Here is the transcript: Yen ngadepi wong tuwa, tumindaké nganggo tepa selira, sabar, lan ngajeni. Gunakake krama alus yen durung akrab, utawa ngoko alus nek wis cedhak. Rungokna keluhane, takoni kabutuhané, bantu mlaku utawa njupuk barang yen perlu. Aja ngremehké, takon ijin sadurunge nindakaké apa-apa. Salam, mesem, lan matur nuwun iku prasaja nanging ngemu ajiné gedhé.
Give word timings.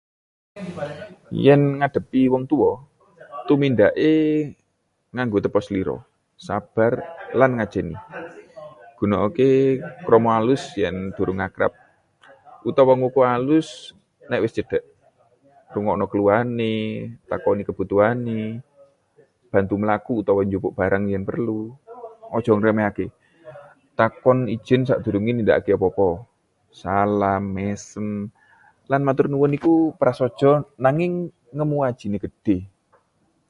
Yen 1.45 1.61
ngadepi 1.79 2.21
wong 2.33 2.43
tuwa, 2.51 2.71
tumindaké 3.47 4.11
nganggo 5.13 5.37
tepa 5.43 5.59
selira, 5.65 5.95
sabar, 6.45 6.93
lan 7.39 7.51
ngajeni. 7.57 7.95
Gunakake 8.97 9.49
krama 10.05 10.31
alus 10.39 10.63
yen 10.81 10.95
durung 11.15 11.39
akrab, 11.47 11.73
utawa 12.69 12.93
ngoko 12.99 13.19
alus 13.35 13.67
nek 14.29 14.41
wis 14.43 14.53
cedhak. 14.57 14.83
Rungokna 15.73 16.05
keluhane, 16.11 16.73
takoni 17.29 17.61
kabutuhané, 17.67 18.39
bantu 19.51 19.73
mlaku 19.81 20.11
utawa 20.21 20.41
njupuk 20.45 20.73
barang 20.79 21.03
yen 21.11 21.23
perlu. 21.29 21.59
Aja 22.37 22.51
ngremehké, 22.55 23.05
takon 23.97 24.37
ijin 24.55 24.81
sadurunge 24.87 25.31
nindakaké 25.33 25.71
apa-apa. 25.75 26.09
Salam, 26.81 27.43
mesem, 27.55 28.07
lan 28.91 29.01
matur 29.05 29.27
nuwun 29.29 29.55
iku 29.57 29.73
prasaja 29.99 30.51
nanging 30.83 31.13
ngemu 31.55 31.75
ajiné 31.87 32.17
gedhé. 32.23 32.57